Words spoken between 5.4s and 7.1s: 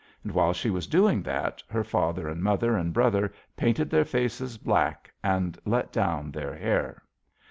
let down their hair.